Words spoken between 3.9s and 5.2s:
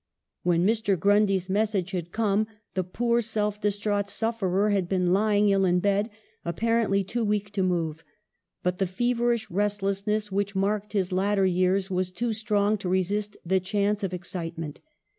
sufferer had been